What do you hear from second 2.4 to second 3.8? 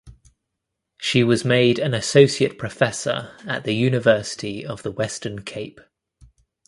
professor at the